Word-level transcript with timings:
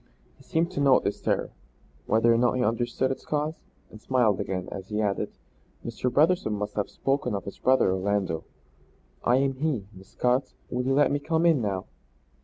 He 0.35 0.41
seemed 0.41 0.71
to 0.71 0.79
note 0.79 1.03
this 1.03 1.21
terror, 1.21 1.51
whether 2.07 2.33
or 2.33 2.37
not 2.39 2.53
he 2.53 2.63
understood 2.63 3.11
its 3.11 3.23
cause, 3.23 3.53
and 3.91 4.01
smiled 4.01 4.39
again, 4.39 4.67
as 4.71 4.87
he 4.89 4.99
added: 4.99 5.29
"Mr. 5.85 6.11
Brotherson 6.11 6.53
must 6.53 6.73
have 6.75 6.89
spoken 6.89 7.35
of 7.35 7.45
his 7.45 7.59
brother 7.59 7.91
Orlando. 7.91 8.43
I 9.23 9.35
am 9.35 9.53
he, 9.57 9.85
Miss 9.93 10.07
Scott. 10.07 10.55
Will 10.71 10.81
you 10.81 10.95
let 10.95 11.11
me 11.11 11.19
come 11.19 11.45
in 11.45 11.61
now?" 11.61 11.85